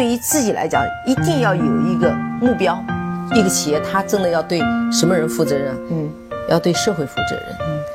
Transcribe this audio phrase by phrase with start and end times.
[0.00, 2.10] 对于自己来讲，一定要有一个
[2.40, 2.82] 目标。
[3.34, 4.58] 一个企业，它真的要对
[4.90, 5.76] 什么人负责任？
[5.90, 6.10] 嗯，
[6.48, 7.44] 要对社会负责任，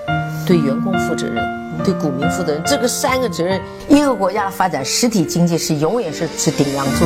[0.09, 1.43] 嗯，对员工负责任，
[1.83, 2.61] 对股民负责任。
[2.63, 7.05] 这个三个责任，一个国家的发展，实体经济是永远是是顶梁柱。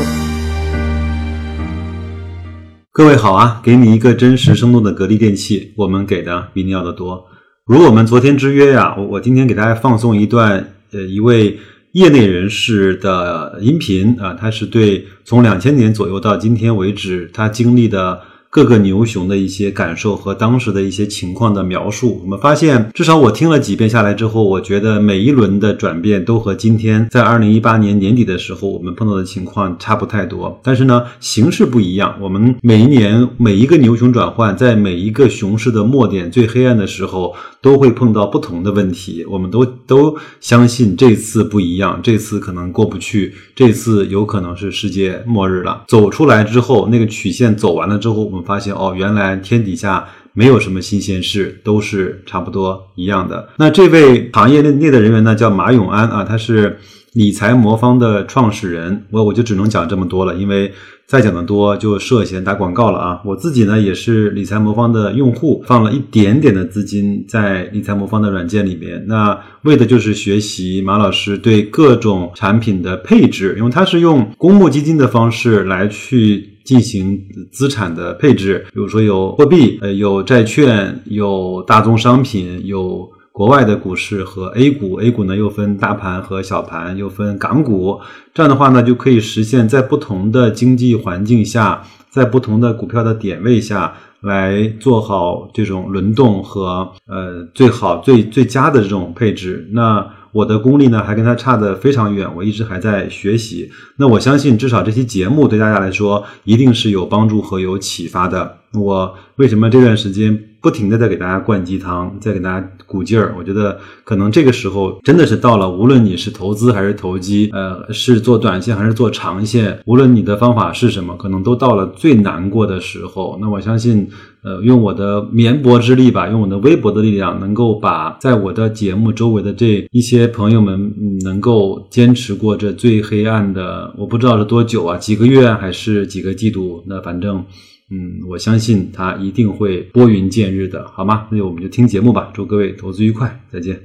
[2.92, 7.24] 各位好啊，给你一个真实生动的格力电器，我们给的比你要的多。
[7.66, 11.58] 如我们昨天之约呀，我我今天给大家放送一段，呃，一位。
[11.94, 18.22] 业内人士的音频啊，他是对从两千年左右到今天为止，他经历的。
[18.52, 30.60] 各个牛熊的一些感受和当时的一些情况的描述，我们发现，至少我听了几遍下来之后，我觉得每一轮的转变都和今天在二零一八年年底的时候我们碰到的情况差不太多。
[30.64, 32.16] 但是呢，形式不一样。
[32.20, 39.24] 我们每一年每一个牛熊转换，在每一个熊市的末点最黑暗的时候，都会碰到不同的问题。
[39.30, 45.84] 我们都都相信这次不一样，这次可能过不去，这次有可能是世界末日了。
[45.88, 48.39] 走出来之后，那个曲线走完了之后，我们。
[48.42, 53.50] 发现哦，原来天底下没有什么新鲜事，都是差不多一样的。
[53.58, 56.78] 那这位行业内内的人员呢，叫马永安啊，他是
[57.14, 59.06] 理财魔方的创始人。
[59.12, 60.72] 我我就只能讲这么多了，因为
[61.08, 63.20] 再讲的多就涉嫌打广告了啊。
[63.26, 76.59] 我自己呢也是理财魔方的用户，放了一点点的资金在理财魔方的软件里面，那为的就是学习马老师对各种产品的配置，因为他是用公募基金的方式来去。
[76.70, 77.20] 进行
[77.52, 85.02] 资产的配置，比如说有货币，呃，有债券，有大宗商品，有国外的股市和 A 股。
[85.02, 88.00] A 股呢又分大盘和小盘，又分港股。
[88.36, 99.68] 这样的话呢，就可以实现在不同的经济环境下，在不同的股票的点位下来做好这种轮动和呃最好最最佳的这种配置。
[99.72, 103.72] 那我的功力呢，还跟他差得非常远，我一直还在学习。
[103.98, 108.58] 那我相信，至少这期节目对大家来说，一定是有帮助和有启发的。
[108.74, 110.49] 我为什么这段时间？
[110.62, 113.34] 不停的在给大家灌鸡汤，在给大家鼓劲儿。
[113.38, 123.38] 我觉得可能这个时候真的是到了，无论你是投资还是投机，呃，是做短线还是做长线，无论你的方法是什么，可能都到了最难过的时候。
[123.40, 124.08] 那我相信，
[124.44, 136.84] 呃，用我的绵薄之力吧，用我的微薄的力量，能够把在我的节目周围的这一些朋友们，能够坚持过这最黑暗的，我不知道是多久啊，几个月还是几个季度？
[136.88, 137.46] 那反正。
[137.92, 141.28] 嗯，我相信它一定会拨云见日的，好吗？
[141.32, 142.30] 那就我们就听节目吧。
[142.34, 143.80] 祝各位投资愉快，再见。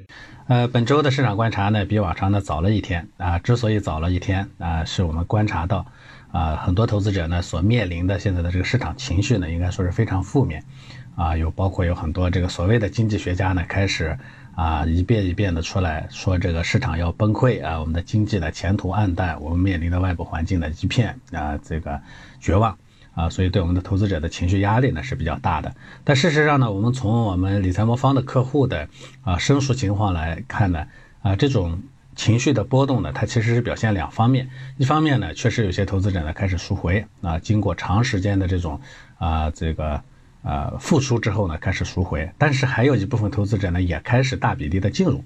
[0.46, 3.38] 呃，本周的市场观察呢，比往常呢早了一天啊。
[3.38, 5.86] 之所以早了一天啊，是我们观察到
[6.32, 10.62] 啊，很多投资者呢所面临的现在的这个市场情绪呢，应该说是非常负面
[11.16, 11.34] 啊。
[11.34, 14.18] 有包括有很多这个所谓的经济学家呢，开始
[14.54, 21.98] 啊一遍一遍的出来说这个市场要崩溃啊，我们的经济的前途暗淡，我们面临的外部环境的一片啊这个
[22.38, 22.76] 绝望。
[23.14, 25.74] 啊，所以对我们的投资者的情绪压力呢是比较大的。
[26.02, 28.88] 但事实上呢，我们从我们理财魔方的客户的
[29.22, 30.86] 啊申诉情况来看呢，
[31.22, 31.80] 啊这种
[32.16, 34.50] 情绪的波动呢，它其实是表现两方面。
[34.78, 38.80] 一方面呢，确实有些投资者呢开始赎回啊，经过长时间的这种
[39.18, 40.02] 啊这个
[40.42, 42.28] 啊复苏之后呢，开始赎回。
[42.36, 45.24] 但是还有一部分投资者呢，也开始大比例的进入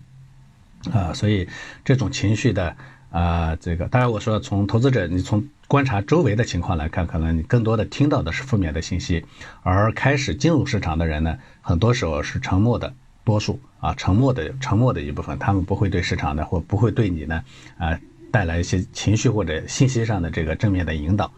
[0.92, 1.48] 啊，所以
[1.84, 2.76] 这种情绪的。
[3.10, 9.24] 啊，这个当然，我说从投资者，你从观察周围的情况来看，可能你更多的听到的是负面的信息，
[9.62, 12.92] 而开始进入市场的人呢，很多时候是沉默的
[13.24, 17.42] 多数啊，沉默的沉默的一部分，他们不会对市场的或不会对你呢，
[17.78, 17.98] 啊，
[18.30, 21.32] 带来一些情绪或者信息上的这个正面的引导。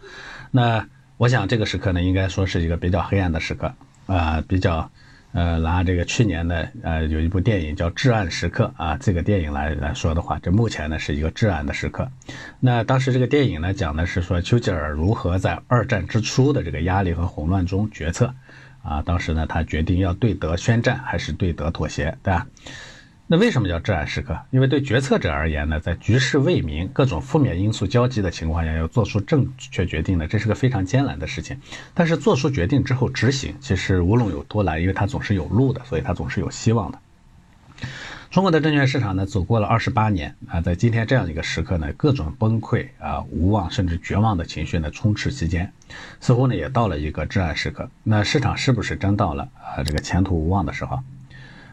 [0.51, 0.89] 那
[1.19, 3.73] 我想这个时刻呢，应该说是一个比较黑暗的时刻
[4.07, 4.91] 啊，比较。
[5.33, 12.11] 呃，拿这个去年的，呃，有一部电影叫《至暗时刻》啊，这个电影来来说的话，这目前呢是一个至暗的时刻。
[12.59, 18.35] 那当时这个电影呢，讲的是说丘吉尔如何在二战之初的这个压力和混乱中决策，
[18.83, 22.47] 啊，当时呢他决定要对德宣战还是对德妥协，对吧？
[23.33, 24.37] 那为什么叫至暗时刻？
[24.51, 31.57] 因为对决策者而言呢，在局势未明、各种负面因素交集的情况下，要做出正确决定呢，这是个非常艰难的事情。
[31.95, 36.99] 但是做出决定之后执行，其实无论有多难，因为它总是有路的，所以它总是有希望的。
[38.33, 45.73] 中国的证券市场呢，走过了二十八年啊，在今天这样一个时刻呢，各种崩溃啊、无望甚至绝望的情绪呢充斥其间，
[46.19, 47.89] 似乎呢也到了一个至暗时刻。
[48.03, 50.99] 那市场是不是真到了啊这个前途无望的时候？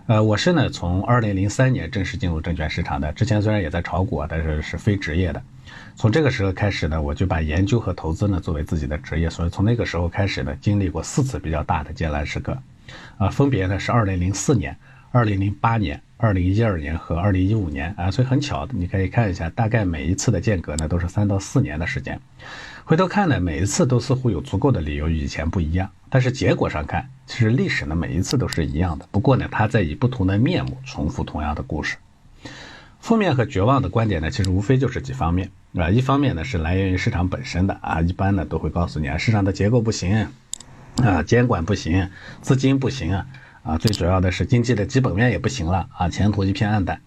[0.07, 5.43] 呃，我是呢从二零零三年正式进入证券市场的，之前虽然也在炒股，但是是非职业的。
[5.97, 12.57] 从这个时候开始呢，我就把研究和投资呢作为自己的职业，所以从那个时候开始呢，经历过四次比较大的艰难时刻，
[13.17, 14.73] 啊，分别呢是二零零四年、
[15.11, 22.17] 二零零八年、二零一二年和二零一五年啊，所以很巧，你可以看一下，大概每一次的间隔呢都是三到四年的时间。
[22.87, 29.05] 回头看呢，每一次都似乎有足够的理由与以前不一样，但是结果上看，其实历史呢每一次都是一样的。
[29.11, 31.97] 不过呢，它在以不同的面目重复同样的故事。
[33.01, 35.89] 负面和绝望的观点呢，其实无非就是几方面啊。
[35.89, 40.25] 一方面呢是来源于市场本身的啊，一般呢都会告诉你啊，市场的结构不行
[41.03, 42.09] 啊，监管不行，
[42.41, 43.25] 资金不行啊。
[43.63, 47.01] 啊，最主要的是经济的基本面也不行了啊，前途一片暗淡。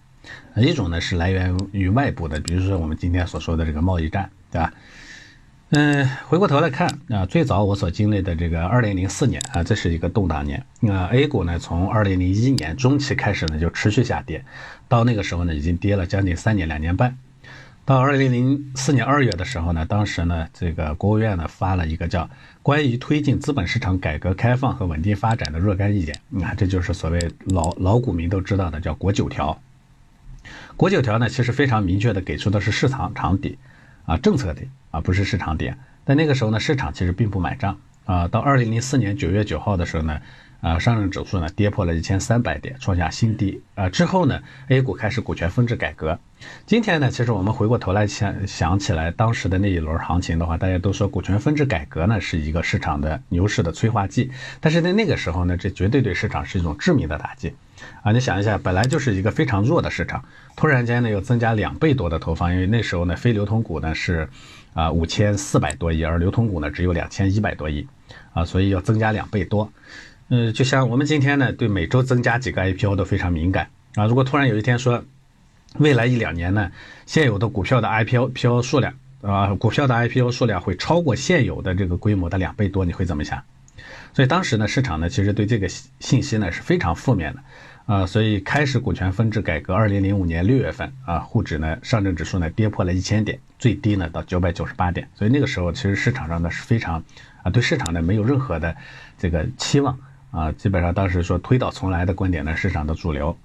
[0.55, 4.71] 一种呢是来源于外部的，比如说我们今天所说的这个贸易战，对吧？
[5.73, 10.61] 嗯，回过头来看啊，最早我所经历的这个二零零四年啊，这是一个动荡年。
[10.81, 14.43] 那 A 股呢，从二零零一年中期开始呢，就持续下跌，
[14.89, 17.17] 到那个时候呢，已经跌了将近三年两年半。
[17.85, 22.25] 到二零零四年二月的时候呢，当时呢，这个国务院呢发了一个叫
[22.61, 29.57] 《关于推进资本市场改革开放和稳定发展的若干意见》，你看，这就是所谓老老股民都知道的叫“国九条”。
[30.75, 33.57] 国九条呢，其实非常明确的给出的是市场场底，
[34.05, 35.77] 啊，政策底，啊，不是市场点。
[36.05, 40.21] 但那个时候呢，市场其实并不买账，啊，到二零零四年九月九号的时候呢。
[40.61, 43.59] 啊，上证指数呢跌破了一千三百点，创下新低。
[43.73, 46.19] 啊，之后呢，A 股开始股权分置改革。
[46.67, 54.29] 今天呢，其实我们回过头来想想起来当时的那一轮行情的话，大家都说股权分置改革呢是一个市场的牛市的催化剂。
[54.59, 57.55] 但是在那个时候呢，这绝对对市场是一种致命的打击。
[58.03, 60.23] 啊，你想一下，本来就是一个非常弱的市场，
[60.55, 64.29] 突然间呢又增加两倍多的投放，因为那时候呢非流通股呢是
[64.73, 67.87] 啊五千四百多亿，而流通股呢只有两千一百多亿，
[68.33, 69.71] 啊，所以要增加两倍多。
[70.29, 74.05] 嗯，就像我们今天呢，对每周增加几个 IPO 都非常敏感啊。
[74.05, 75.03] 如果突然有一天说，
[75.77, 76.71] 未来一两年呢，
[77.05, 83.41] 现有的股票的 IPO 数量啊，股票的 IPO 数量会超过现有的这个规模的两倍多，你会怎么想？
[84.13, 87.39] 所以当时呢，市场呢其实对这个信息呢是非常负面的
[87.85, 88.05] 啊。
[88.05, 95.07] 所以开始股权分置改革，二零零五年六月份啊，沪指呢上证指数呢跌破了一千点，最低呢到九百九十八点。
[95.15, 97.03] 所以那个时候其实市场上呢是非常
[97.43, 98.75] 啊，对市场呢没有任何的
[99.17, 99.97] 这个期望。
[100.31, 103.37] 啊，基本上当时说推倒重来的观点呢，市场的主流。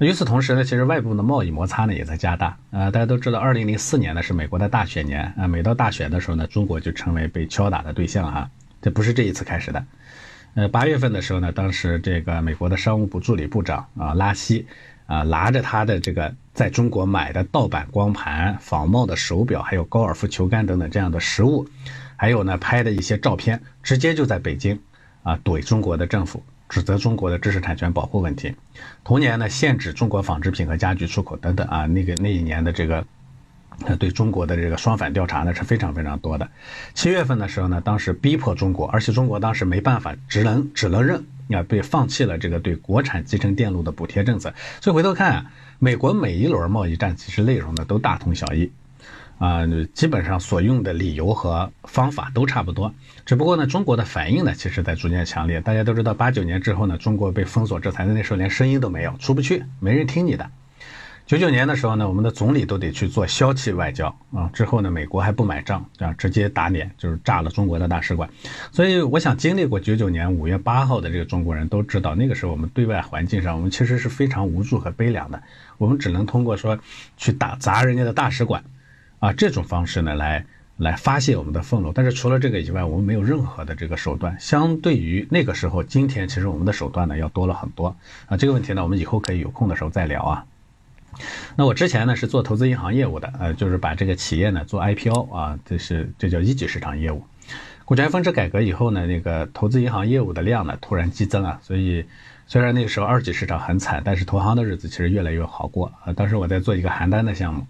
[0.00, 2.58] 与此同时呢，其实外部的贸易摩擦呢也在加大。
[2.70, 8.50] 啊，大家都知道，二零零四年呢是美国的大选年啊，每到大选的时候呢，中国就成为被敲打的对象哈。
[8.82, 9.82] 这不是这一次开始的。
[10.54, 14.66] 呃，八月份的时候呢，当时这个美国的商务部助理部长啊拉希
[15.06, 21.66] 啊拿着他的这个在中国买的盗版光盘、仿冒的手表，还有高尔夫球杆等等这样的实物，
[22.16, 24.78] 还有呢拍的一些照片，直接就在北京。
[25.22, 28.56] 啊，怼中国的政府，指责中国的知识产权保护问题。
[29.04, 31.84] 同年呢，限制中国纺织品和家具出口等等啊。
[31.84, 33.04] 那个那一年的这个，
[33.86, 36.48] 那对中国的这个双反调查呢是非常非常多的。
[36.94, 44.52] 七月份的时候呢，当时逼迫中国，而且中国当时没办法，只能只能认啊，被放弃了这个对国产集成电路的补贴政策。
[44.80, 48.70] 所以回头看啊，美国每一轮贸易战其实内容呢都大同小异。
[49.38, 49.60] 啊，
[49.94, 52.94] 基本上所用的理由和方法都差不多，
[53.24, 55.62] 只不过呢，中国的反应呢，其实在逐渐强烈。
[55.62, 60.50] 大家都知道，八九年之后呢，中国被封锁制裁的那时候连声音都没有，出不去，没人听你的。
[61.30, 64.50] 九九年的时候呢，我们的总理都得去做消气外交啊。
[64.52, 68.28] 之后呢，美国还不买账啊，直接打脸，就是炸了中国的大使馆。
[68.72, 75.40] 所以，我想经历过九九年五月八号的这个中国人都知道，那个时候我们对外环境上，我们其实是非常无助和悲凉的。
[75.78, 76.76] 我们只能通过说
[77.16, 78.64] 去打砸人家的大使馆。
[79.20, 80.44] 啊，这种方式呢，来
[80.78, 81.92] 来发泄我们的愤怒。
[81.92, 84.36] 但是除了这个以外，我们没有任何的这个手段。
[84.40, 87.94] 相对于那个时候，今天其实我们的手段呢要多了很多。
[88.26, 90.44] 啊，这个问题呢，我们以后可以有空的时候再聊啊。
[91.56, 97.24] 那我之前呢是做投资银行业务的，呃，就是把这个企业呢做 IPO 啊，这是这叫一级市场业务。
[97.84, 102.04] 股权分置改革以后呢，那个投资银行业务的量呢突然激增啊，所以
[102.46, 106.12] 虽然那个时候二级市场很惨，但是投行的日子其实越来越好过啊。
[106.12, 107.66] 当时我在做一个邯郸的项目。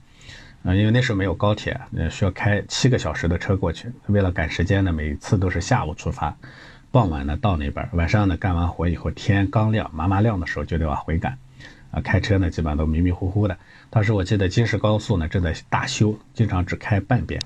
[0.62, 3.90] 啊，因为那时候没有高铁，呃，需要开七个小时的车过去。
[4.09, 6.37] 为了赶时间呢，每次都是下午出发，
[6.90, 11.38] 傍晚呢到那边，晚上呢干完活以后，天刚亮，麻麻亮的时候就得往回赶。
[11.90, 13.56] 啊，开车呢基本上都迷迷糊糊的。
[13.90, 17.40] 当时我记得京石高速呢正在大修，经常只开半边，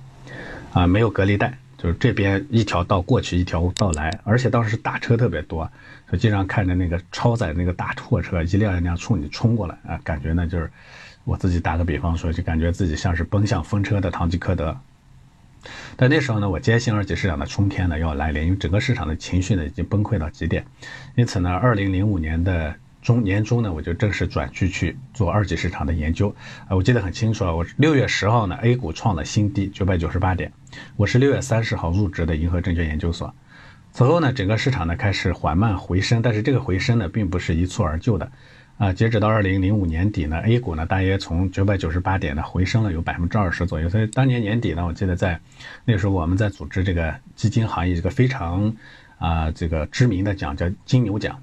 [0.72, 5.70] 啊，没有隔离带，就是这边一条道过去，一条道来，而且当时大车特别多，
[6.10, 10.70] 就经常看着那个超载那个大货车一辆一辆冲你冲过来啊，感觉呢就是。
[11.26, 14.76] 我自己打个比方说，就感觉自己像是奔向风车的堂吉诃德。
[15.96, 20.66] 但那时候呢，我坚信二级市场的春天呢要来临，因为整个市场的情绪呢已经崩溃到极点。
[21.14, 22.74] 因此呢，二零零五年的
[23.04, 26.34] 中年中呢，我就正式转去去做二级市场的研究。
[26.66, 30.50] 啊，我记得很清楚啊，我六月十号呢，A 股创了新低九百九十八点，
[30.96, 33.32] 我是六月三十号入职的银河证券研究所。
[33.92, 38.32] 此后呢，整个市场呢开始缓慢回升，但是这个回升呢并不是一蹴而就的。
[38.78, 43.88] 啊，截止到二零零五年底呢，A 股呢大约从九百九十八点呢回升了有百分之二十左右。
[43.90, 45.38] 所以当年年底呢，我记得在
[45.84, 48.74] 那时候我们在组织这个基金行业一个非常
[49.18, 51.38] 啊这个知名的奖叫金牛奖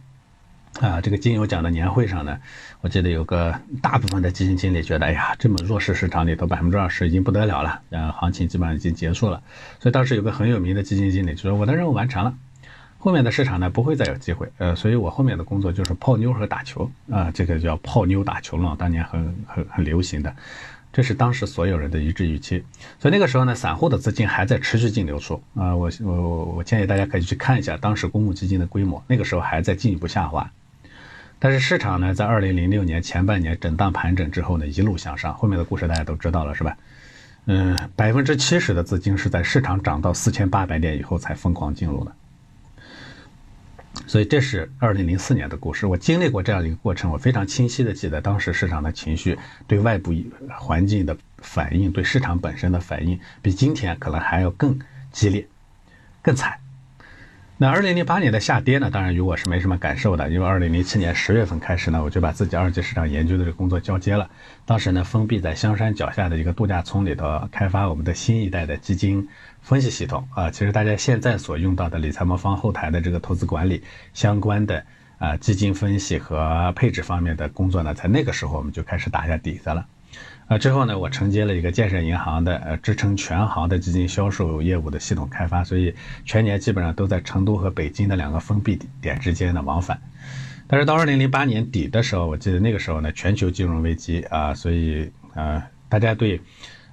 [0.81, 2.39] 啊，这个金牛奖的年会上呢，
[2.81, 9.43] 我记得有个大部分的基金经理觉得，哎呀，这么弱势市场里头百分之二十已经不得了了，呃，行情基本上已经结束了。
[9.79, 12.33] 所以当时有个很有名的基金经理就说，我的任务完成了。
[12.97, 20.35] 后面的市场呢不会再有机会，呃，所以我后面的工作就是泡妞和打球啊，这个叫泡妞打球了，当年很很很流行的，
[20.91, 22.63] 这是当时所有人的一致预期。
[22.99, 30.51] 所以那个时候呢，散户的资金还在持续净流出啊，我我我建议大家可以去看一下当时公募基金的规模，那个时候还在进一步下滑。
[31.43, 36.77] 但是市场呢，在二零零六年前半年震荡盘整之后呢，一路向上，后面的故事大家都知道了是吧？
[37.45, 42.11] 嗯，百分之七十的资金是在市场涨到四千八百点以后才疯狂进入的。
[44.05, 50.13] 所以这是二零零四年的故事，我经历过这样一个过程，我非常清晰的记得当时市场的情绪对外部
[50.47, 54.79] 环境的反应，对市场本身的反应，比今天可能还要更
[55.11, 55.47] 激烈、
[56.21, 56.53] 更惨。
[57.61, 58.89] 那二零零八年的下跌呢？
[58.89, 64.27] 当然与我是没什么感受的，因为二零零七年十月份开始呢，我就把自己二级市场研究的这个工作交接了。
[64.65, 69.29] 当时呢，封闭在香山脚下的一个度假村里头，开发我们的新一代的基金
[69.61, 70.49] 分析系统啊。
[70.49, 74.83] 其实大家现在所用到的理财魔方后台的这个投资管理相关的
[75.19, 79.85] 啊基金分析和配置方面的工作呢，在那个时候我们就开始打下底子了。
[80.51, 90.01] 那，之后呢，我承接了一个建设银行的呃支撑全行的基金销售业务的系统开发，所以全年基本上都在成都和北京的两个封闭点之间的往返。
[90.67, 96.41] 但是到二零零八年底的时候，我记得那个时候呢，全球金融危机啊，所以呃，大家对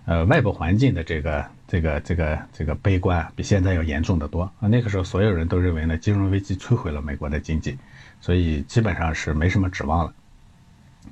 [0.04, 4.68] 呃外部环境的这个这个这个这个悲观比现在要严重的多啊。
[4.68, 7.76] 那个时候所有人都认为呢，金融危机摧毁了美国的经济，
[8.20, 10.14] 所以基本上是没什么指望了。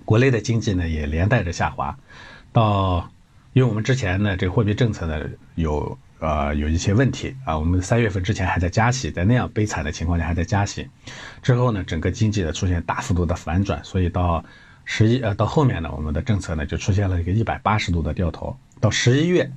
[0.04, 1.98] 国内的经济呢也连带着下滑。
[2.56, 3.10] 到，
[3.52, 10.88] 因为我们之前呢，这个货币政策呢有呃有一些问题啊，我们三月份之前还在加息，在那样悲惨的情况下还在加息，
[11.42, 14.42] 之后呢，整个经济呢出现大幅度的反转，所以到
[14.86, 19.52] 十一呃到后面呢，我们的政策呢就出现了一个一百八十度的掉头，到十一月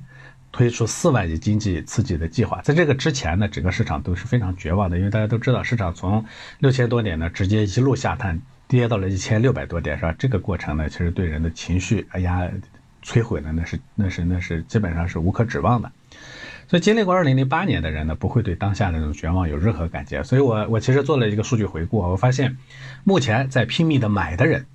[0.52, 6.22] 推出四万亿经济刺激的计划，在这个之前呢，整个市场都是非常绝望的，因为大家都知道市场从
[6.58, 8.38] 六千多点呢直接一路下探，
[8.68, 10.14] 跌到了一千六百多点，是吧？
[10.18, 12.46] 这个过程呢，其实对人的情绪，哎呀。
[13.02, 15.90] 摧毁了，那是那是那是基本上是无可指望的，
[16.68, 20.22] 所以经历过二零零八年的人呢，不会对当下的这种绝望有任何感觉。
[20.22, 22.56] 所以我我其实做了一个数据回顾，我发现，
[23.04, 24.66] 目前在拼命的买的人，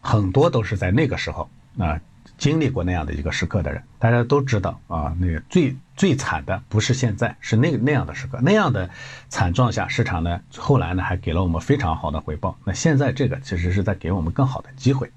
[0.00, 2.00] 很多都是在那个时候啊
[2.36, 3.82] 经历过那样的一个时刻的人。
[3.98, 8.88] 大家都知道啊，那个最最惨的不是现在，是那那样的时刻，那样的
[9.28, 12.56] 惨状下，市场呢后来呢还给了我们非常好的回报。
[12.64, 15.10] 那现在这个其实是在给我们更好的机会。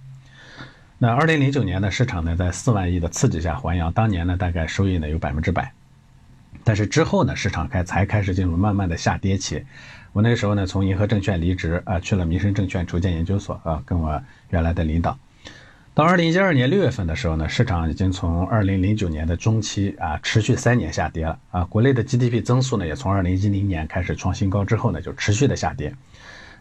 [1.03, 5.73] 那二零零九年呢市场呢，在四万亿的刺激下还阳，当年呢大概收益呢有百分之百，
[6.63, 9.65] 但是之后呢，市场开才开始进入慢慢的下跌期。
[10.13, 15.17] 我那个时候呢，从银河证券离职啊，去了民生证券筹建研究所啊，跟我原来的领导。
[15.95, 21.65] 到二零一二年六月份的时候呢，市场已经从二零零九年的中期啊，持续三年下跌了啊。
[21.65, 25.95] 国内的 GDP 增速呢，也从二零一零年开始创新高之后呢，就持续的下跌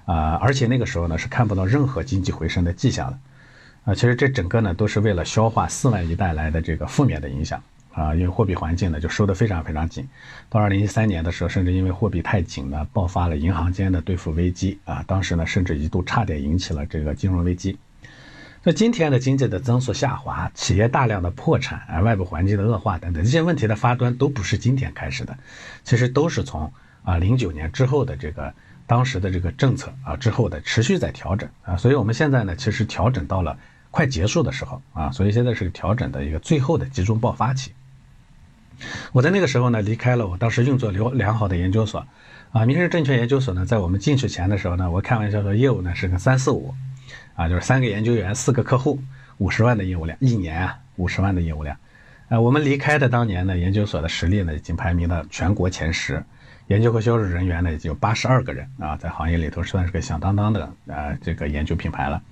[0.06, 3.18] 啊，而且那个时候呢，是看不到任何经济回升的迹象了。
[3.84, 10.06] 啊，其实这整个呢都是为了消化四万亿带来的这个负面的影响啊，因为货币环境呢就收得非常非常紧，
[10.50, 17.78] 到二零一三年的时候，甚至因为货币太紧呢，爆发了银行间的兑付危机啊，当时呢甚至一度差点引起了这个金融危机。
[18.62, 25.36] 那今天的经济的增速下滑，企业大量的破产啊，外部环境的恶化等等这些问题的发端都不是今天开始的，
[25.84, 26.70] 其实都是从
[27.02, 28.52] 啊零九年之后的这个。
[28.90, 33.56] 当时的这个政策啊，之后的持续在调整啊，所以我们现在呢，其实调整到了
[33.92, 37.70] 快结束的时候啊，所以现在是调整的一个最后的集中爆发期。
[39.12, 42.04] 我在那个时候呢，离开了我当时运作良良好的研究所
[42.50, 46.74] 啊，民生证券研究所呢，在我们进去前的时候呢，我开玩笑说业务呢是个三四五
[47.36, 49.00] 啊，就是三个研究员，四个客户，
[49.38, 51.76] 五十万的业务量，一年啊五十万的业务量。
[52.28, 56.24] 呃，我们离开的当年呢，研究所的实力呢已经排名了全国前十。
[56.70, 62.22] 研究和销售人员呢，已经有八十二个人啊，在行业里头算是个响当当的啊，这个研究品牌了。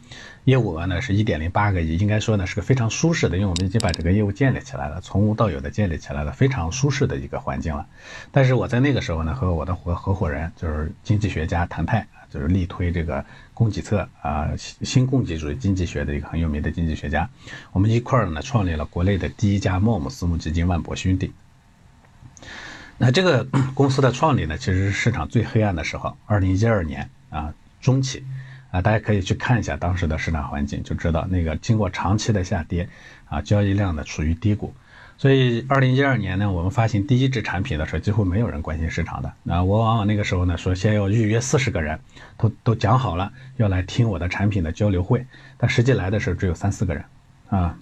[0.44, 7.84] 业务额呢是一点零八个亿，应该说呢是个非常舒适的，因为我们已经把这个业务建立起来了，从无到有的建立起来了，非常舒适的一个环境了。
[8.30, 17.28] 但是我在那个时候呢，和我的合合伙人就是经济学家谭泰，就是力推这个供给侧啊新供给主义经济学的一个很有名的经济学家，
[17.72, 21.32] 我们一块儿呢创立了国内的第一家莫姆私募基金万博兄弟。
[22.98, 28.24] 那这个 公司的创立呢，其实是市场最黑暗的时候，二零一二年啊中期，
[28.70, 32.88] 啊，大家可以去看一下当时的市场环境，就知道那个经过长期的下跌，
[33.28, 34.74] 啊，交易量呢处于低谷。
[35.16, 39.32] 所以，二零一二年呢，我们发行第一支产品的时候，几乎没有人关心市场的。
[39.42, 41.98] 那我往往那个时候呢，说先要预约四十个人，
[42.36, 45.26] 都都讲好了要来听我的产品的交流会，
[45.56, 47.04] 但实际来的时候只有三四个人，
[47.48, 47.76] 啊，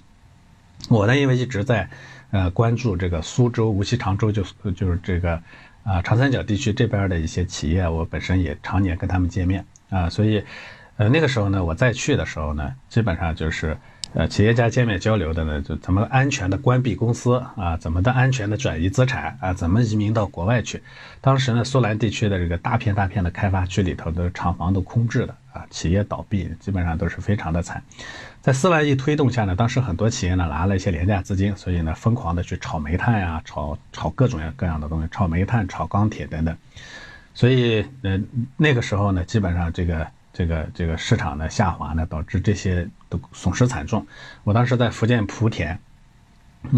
[0.88, 1.90] 我呢因为一直在，
[2.37, 5.43] 呃，关注这个苏州、无锡、常州，就就是这个，
[5.85, 10.45] 啊，长三角地区这边的一些企业，我本身也常年跟他们见面，啊，所以，
[10.99, 13.75] 呃，那个时候呢，我再去的时候呢，基本上就是。
[14.16, 20.82] 呃，企业家见面交流的呢，就怎么安全的关闭公司啊，怎么的安全的转移资产啊，怎么移民到国外去？
[21.20, 27.82] 当时呢，苏兰地区的这个大片大片的开发区里头的厂房都空置的啊，企业倒闭，基本上都是非常的惨。
[28.40, 36.56] 在四万亿推动下呢，当时很多企业呢拿了一些廉价资金，所以呢疯狂的去炒煤炭呀，炒炒各种各样的东西，炒煤炭、炒钢铁等等。
[37.35, 38.18] 所以呃
[38.56, 40.06] 那个时候呢，基本上这个。
[40.37, 44.07] 这个这个市场的下滑呢，导致这些都损失惨重。
[44.45, 45.78] 我当时在福建莆田，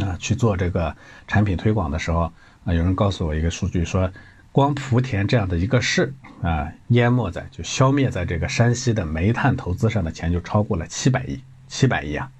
[0.00, 0.95] 啊去做这个
[1.27, 2.33] 产品推广的时候，
[2.65, 4.12] 啊有人告诉我一个数据，说
[4.53, 12.31] 光莆田这样的一个市啊，淹没在就消灭在这个山西的煤炭投资上的钱就超过了七百亿，七百亿啊！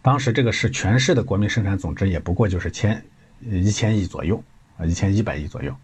[0.00, 3.04] 当时这个市全市的国民生产总值也不过就是千
[3.42, 4.42] 一千亿左右
[4.78, 5.76] 啊，一千一百亿左右。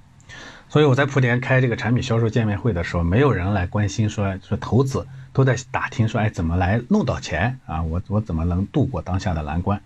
[0.68, 7.82] 所以我在莆田开这个产品销售见面会的时候，没有人来关心说说投资，都在打听说，哎，怎么来弄到钱啊？
[7.82, 9.80] 我我怎么能度过当下的难关？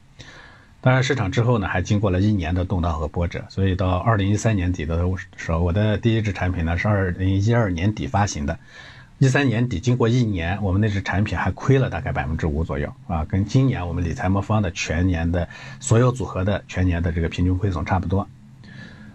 [0.80, 3.44] 当然，市场之后呢，还经过了一年的动荡和波折。
[3.48, 4.96] 所以到二零一三年底的
[5.36, 8.58] 时候，我的第一支产品呢是二零一二年底发行的，
[9.18, 15.48] 一三年底经过一年，我们那支产品还亏了大概百分之五左右啊，跟今年我们理财魔方的全年的
[15.80, 18.26] 所有组合的全年的这个平均亏损差不多。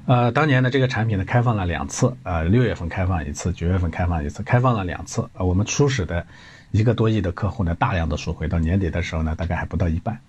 [0.05, 5.29] 呃，当年的这个产品呢，开放了两次，呃，六月份开放一次，九月份开放一次，开放了两次。
[5.33, 6.25] 呃，我们初始的
[6.71, 10.19] 一个多亿的客户呢，大量的赎回，到年底的时候呢，大概还不到一半，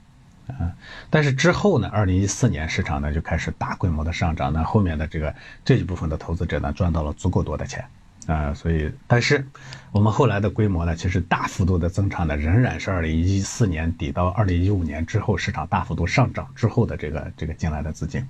[0.46, 0.70] 啊，
[1.10, 7.84] 但是之后呢，二零一四年市场呢就开始大规模的上涨，那后面的这个这一部分的投资者呢，赚到了足够多的钱，
[8.28, 9.44] 啊，所以，但是
[9.90, 18.24] 我们后来的规模呢，其实大幅度的增长的仍然是二零一四年底到二零一五年之后市场大幅度上涨之后的这个这个进来的资金。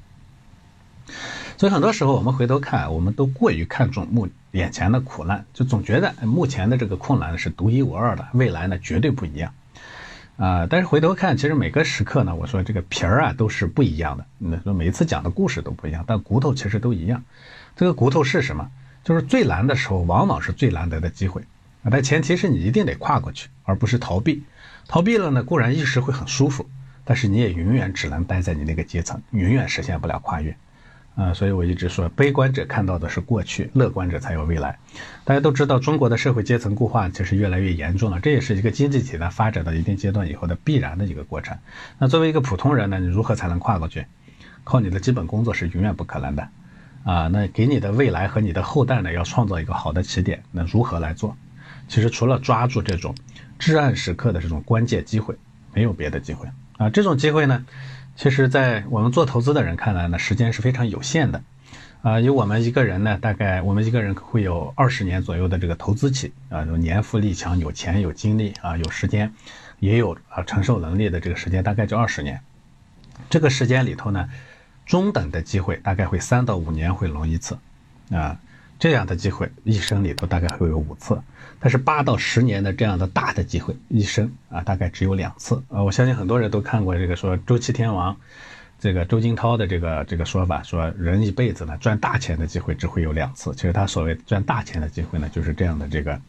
[1.56, 9.52] 所以很多时候我们回头看，我们都过于看重目眼前的苦难，就总觉得目前的这个困难是独一无二的，未来呢绝对不一样。
[10.36, 14.26] 啊，但是回头看，其实每个时刻呢，我说这个皮儿啊都是不一样的。
[14.38, 17.22] 那说每次讲的故事都不一样，但骨头其实都一样。
[17.76, 18.68] 这个骨头是什么？
[19.04, 21.42] 就是最难的时候，往往是最难得的机会
[21.84, 21.86] 啊。
[21.88, 24.42] 但前提是你一定得跨过去，而不是逃避。
[24.88, 26.68] 逃避了呢，固然一时会很舒服，
[27.04, 30.56] 但是你也永远只能待在你那个阶层，永远实现不了跨越。
[31.14, 34.76] 啊，所以我一直说，悲观者看到的是过去，乐观者才有未来。
[35.24, 41.56] 大家都知道，中国的社会阶层固化其实越来越严重了，这也是一个经济体呢发展到一定阶段以后的必然的一个过程。
[41.98, 44.06] 那作为一个普通人呢，你如何才能跨过去？
[44.64, 46.48] 靠你的基本工作是永远不可能的。
[47.04, 51.36] 啊，那给你的未来和你的后代呢，要创造一个好的起点，那如何来做？
[51.86, 53.14] 其实除了抓住这种
[53.58, 55.36] 至暗时刻的这种关键机会，
[55.74, 56.48] 没有别的机会
[56.78, 56.90] 啊。
[56.90, 57.64] 这种机会呢？
[58.16, 61.42] 其实，在我们做投资的人看来呢，时间是非常有限的，
[62.02, 69.32] 啊，以我们一个人呢，大概我们一个人会有二十年左右的这个投资期，啊，有年富力强，有钱有精力啊，有时间，
[69.80, 72.40] 也有啊承受能力的这个时间，大概就二十年。
[73.28, 74.28] 这个时间里头呢，
[74.86, 77.58] 中等的机会大概会三到五年会轮一次，
[78.10, 78.38] 啊。
[78.84, 81.18] 这样的机会一生里头大概会有五次，
[81.58, 85.82] 但是八到十年的这样的大的机会一生啊大概只有两次啊！
[85.82, 88.14] 我相信很多人都看过这个说周期天王，
[88.78, 93.54] 这个周金涛的这个这个说法，说人一辈子呢赚大钱的机会只会有两次。
[93.54, 96.20] 其实他所谓赚大钱的机会呢，就是这样的这个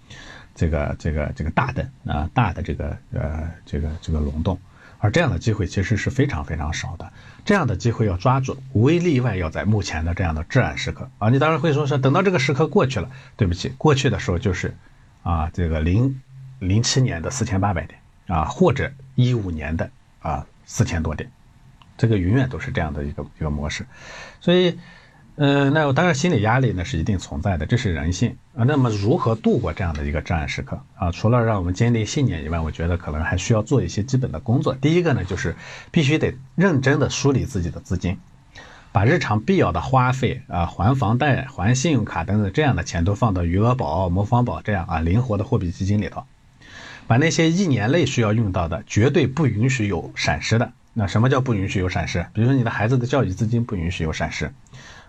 [0.55, 4.57] 这个这个这个大的啊大的这个呃这个这个龙洞。
[5.05, 7.13] 而这样的机会其实是非常非常少的，
[7.45, 11.29] 这样的机会要抓住，无一例外要在目前的这样的至暗时刻啊！
[11.29, 14.75] 你当然会说说等到这个时刻过去了，对不起，过去的时候就是，
[15.21, 16.19] 啊，这个零
[16.57, 19.91] 零七年的四千八百点啊，或者一五年的
[20.21, 21.29] 啊四千多点，
[21.99, 23.85] 这个永远都是这样的一个一个模式，
[24.41, 24.79] 所以。
[25.37, 28.63] 嗯，那我当然心理压力呢是一定存在的，这是人性啊。
[28.65, 31.11] 那么如何度过这样的一个至暗时刻啊？
[31.11, 34.73] 除了让我们坚定信念以外，我觉得可能还需要做一些基本的工作。
[34.75, 35.53] 第一个呢，就是
[35.91, 38.17] 必须得认真的梳理自己的资金，
[38.93, 46.23] 把日常必要的花费啊，还房贷、还信用卡等等这样的钱都放到余额宝、魔方宝这样啊灵活的货币基金里头，
[47.07, 52.25] 把那些一年内需要用到的、绝对不允许有闪失的那什么叫不允许有闪失？
[52.31, 54.53] 比如说你的孩子的教育资金不允许有闪失，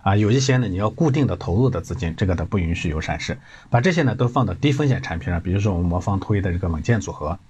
[0.06, 3.36] 啊，有一些呢你要固定的投入的资金，这个的不允许有闪失。
[3.70, 7.40] 把这些呢都放到低风险产品上，比如说我们魔方推的这个稳健组合，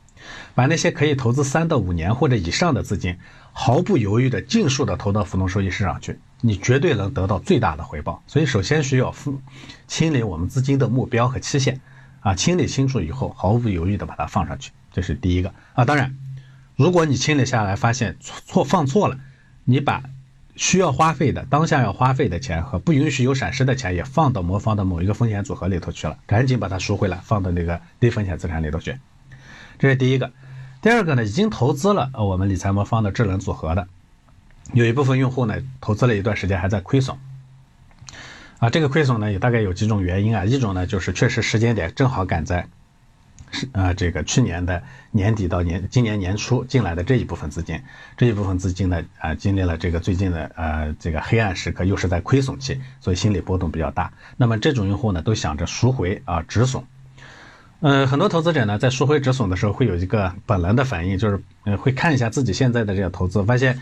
[0.55, 3.19] 把那些可以投资三到五年或者以上的资金，
[3.53, 8.23] 毫不犹豫的尽数的投到浮动收益市场去，你绝对能得到最大的回报。
[8.27, 9.15] 所以首先需要
[9.87, 11.79] 清理我们资金的目标和期限，
[12.21, 15.85] 啊，清理清楚以后，毫不犹豫的把它放上去，这是第一个啊。
[15.85, 16.17] 当然。
[16.75, 19.19] 如果你清理下来发现错放错了，
[19.65, 20.03] 你把
[20.57, 28.99] 需要花费的当下要花费的钱和不允许有闪失的钱也放到魔方的某一个风险组合里头去了，赶紧把它赎回来，放到那个低风险资产里头去。
[29.79, 30.33] 这是第一个。
[30.83, 33.89] 第二个呢，已经投资了我们理财魔方的智能组合的，
[34.73, 37.17] 有一部分用户呢投资了一段时间还在亏损。
[38.59, 42.69] 啊，这个亏损呢也大概有几种原因啊，一种呢就是确实时间点正好赶在。
[43.51, 44.83] 是啊，这个去年的
[45.13, 47.81] 年底到年今年年初进来的这一部分资金，
[48.17, 54.13] 这一部分资金呢，啊，经历了这个最近的呃这个黑暗时刻，又是在亏损期，所以心理波动比较大。
[54.37, 56.83] 那么这种用户呢，都想着赎回啊止损。
[57.81, 63.79] 嗯，很多投资者呢，在赎回止损的时候，会有一个本能的反应，就是呃会看一下自己现在的这个投资，发现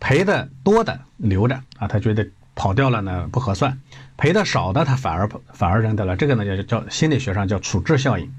[0.00, 3.72] 赔的多的留着啊，他觉得跑掉了呢不合算；
[4.16, 6.16] 赔的少的他反而反而扔掉了。
[6.16, 8.30] 这个呢叫叫心理学上叫处置效应。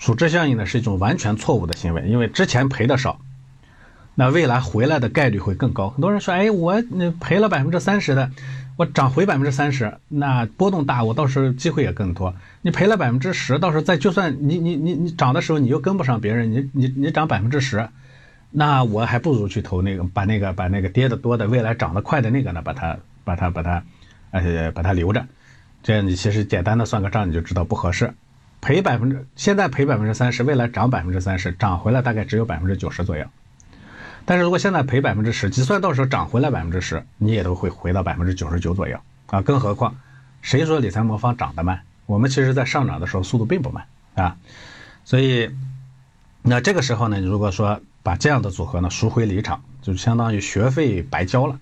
[0.00, 3.20] 处置效应呢是一种完全错误的行为，因为之前赔的少，
[4.14, 5.90] 那未来回来的概率会更高。
[5.90, 8.30] 很多人说，哎，我那赔了百分之三十的，
[8.76, 12.34] 我涨回百分之三十，那波动大，我到时候机会也更多。
[12.62, 17.90] 你赔了百分之十，到时候再就算你你你你涨的时候你又跟不上别人，你你你涨百分之十，
[18.50, 23.82] 那我还不如去投那个把那个把那个跌的多的未来涨得快的那个呢，把它把它把它，
[24.30, 25.26] 呃把它留着，
[25.82, 28.14] 这样你其实简单的算个账你就知道不合适。
[28.60, 33.24] 赔百分之，现在赔百分之三十，未来涨百分之三十，涨回来大概只有百分之九十左右。
[34.26, 39.40] 但是如果现在赔百分之十，就算到时候涨回来百分之十，你也都会回到百分之九十九左右啊！
[39.40, 39.96] 更何况，
[40.42, 41.80] 谁说理财魔方涨得慢？
[42.04, 44.36] 我们其实在上涨的时候速度并不慢啊！
[45.04, 45.50] 所以，
[46.42, 51.58] 那这个时候呢，如果说把这样的组合呢赎回离场，就相当于学费白交了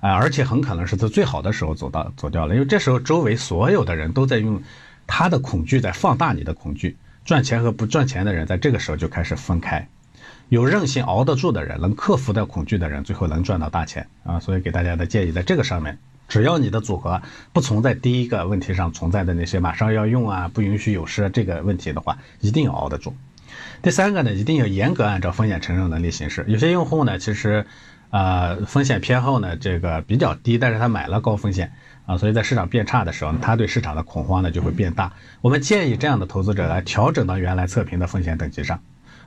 [0.00, 0.12] 啊！
[0.12, 4.62] 而且很可能是在最好的时候走到走掉了，因为这时候周围所有的人都在用。
[5.06, 9.88] 他的恐惧在放大你的恐惧，赚钱和不赚钱的人在这个时候就开始分开。
[10.48, 14.38] 有韧性熬得住的人，能克服掉恐惧的人，最后能赚到大钱啊！
[14.38, 17.20] 所以给大家的建议，在这个上面，只要你的组合
[17.52, 23.12] 不存在第一个问题上存在的那些马上要用啊、不允许有失这个问题的话，一定要熬得住。
[23.82, 26.44] 第三个呢，一定要严格按照风险承受能力行事。
[26.46, 27.66] 有些用户呢，其实，
[28.10, 31.72] 呃，风险偏好呢这个比较低，但是他买了高风险。
[32.06, 35.12] 啊，所以在市场变差的时候，他对市场的恐慌呢就会变大。
[35.40, 38.80] 我们建议这样的投资者来调整到原来测评的风险等级上，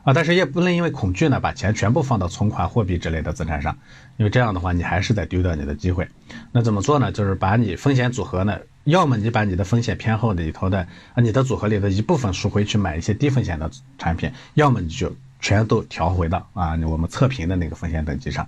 [0.04, 3.78] 啊，但是也不能因为恐惧呢把钱全部放到存款、货币之类的资产上，
[4.16, 6.08] 因为这样的话你还是在丢掉你的机会。
[6.54, 7.12] 那怎么做呢？
[7.12, 10.80] 就是把你风险组合呢，要么你把你的风险偏好里头的
[11.14, 18.48] 啊，你的组合里的一部分赎回去买一些低风险的产品，要么你就全都调回到啊我们测评的那个风险等级上。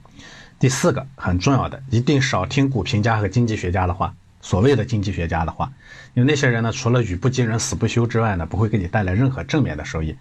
[0.57, 4.13] 第四个很重要的，一定少听股评家和经济学家的话。
[4.41, 5.71] 所谓的经济学家的话，
[6.13, 10.15] 因为那些人呢，除了语不惊人死不休之外呢，不会给你带来任何正面的收益。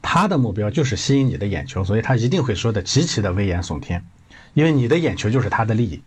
[0.00, 4.00] 他的目标就是吸引你的眼球，所以他一定会说的极其的危言耸听，
[4.54, 6.02] 因为你的眼球就是他的利益。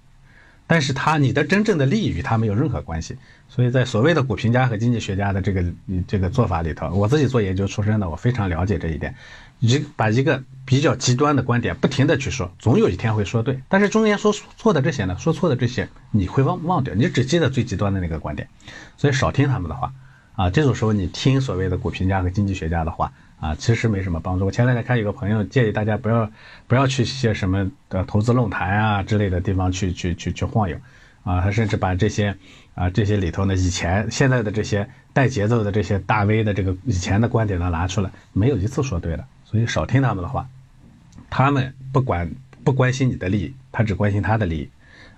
[0.65, 3.17] 但是他你的真正的利益与他没有任何关系。
[3.49, 5.65] 所以在所谓的股评家和经济学家的这个
[6.07, 9.13] 这个做法里头，我自己做研究出身的，我非常了解这一点。
[9.61, 13.61] 一把一个比较极端的观点不停的去说，总有一天会说对。
[13.69, 18.49] 但是中间说错的这些呢，说错的这些你会忘忘掉，你只记得最极端的那个观点，
[18.97, 19.93] 所以少听他们的话
[20.35, 20.49] 啊。
[20.49, 24.45] 这种时候你听所谓的股评家和经济学家的话啊，其实没什么帮助。
[24.45, 26.31] 我前两天看有个朋友建议大家不要
[26.67, 30.75] 不要去一些什么的投资论坛啊之类的地方去去去去晃悠
[31.23, 32.35] 啊，他甚至把这些
[32.73, 39.23] 啊这些里头呢以前现在的这些带节奏的这些大 V 的这个以前的观点呢拿出来，没有一次说对的。
[39.51, 40.47] 所以少听他们的话，
[41.29, 42.31] 他们不管
[42.63, 44.69] 不关心你的利益，他只关心他的利益，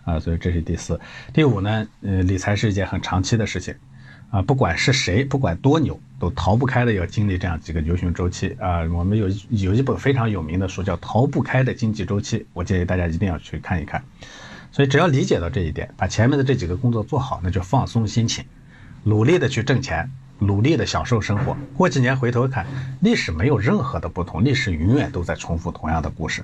[0.06, 1.00] 啊，所以这是第四、
[1.32, 1.88] 第五呢。
[2.02, 3.76] 呃，理财是一件很长期的事情，
[4.32, 8.82] 啊，不管是谁，不管多牛，都逃不开的要经历这样几个牛熊周期啊。
[8.86, 14.04] 我们有有一本非常有名的书叫《逃不开的经济周期》，我建议大家一定要去看一看。
[14.72, 18.44] 所以只要理解到这一点，把前面的这几个工作做好，那就放松心情，
[19.04, 20.10] 努力的去挣钱。
[20.46, 22.66] 努力的享受生活，过几年回头看，
[23.02, 26.44] 历史没有任何的不同，历史永远都在重复同样的故事。